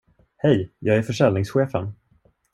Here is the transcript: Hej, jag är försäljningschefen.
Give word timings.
Hej, 0.37 0.71
jag 0.79 0.97
är 0.97 1.01
försäljningschefen. 1.01 1.93